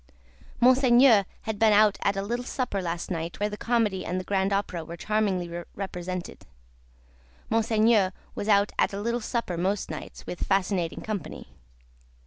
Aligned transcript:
Monseigneur 0.59 1.27
had 1.43 1.59
been 1.59 1.73
out 1.73 1.99
at 2.01 2.15
a 2.17 2.23
little 2.23 2.43
supper 2.43 2.81
last 2.81 3.11
night, 3.11 3.39
where 3.39 3.49
the 3.51 3.55
Comedy 3.55 4.03
and 4.03 4.19
the 4.19 4.23
Grand 4.23 4.51
Opera 4.51 4.83
were 4.83 4.97
charmingly 4.97 5.63
represented. 5.75 6.47
Monseigneur 7.51 8.11
was 8.33 8.47
out 8.49 8.71
at 8.79 8.93
a 8.93 8.99
little 8.99 9.21
supper 9.21 9.57
most 9.57 9.91
nights, 9.91 10.25
with 10.25 10.39
fascinating 10.39 11.01
company. 11.01 11.49